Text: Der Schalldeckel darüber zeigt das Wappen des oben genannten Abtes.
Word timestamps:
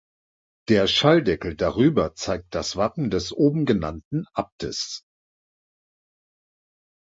Der 0.69 0.87
Schalldeckel 0.87 1.55
darüber 1.55 2.15
zeigt 2.15 2.55
das 2.55 2.75
Wappen 2.75 3.11
des 3.11 3.31
oben 3.31 3.67
genannten 3.67 4.25
Abtes. 4.33 5.03